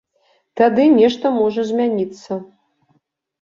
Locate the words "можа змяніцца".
1.35-2.31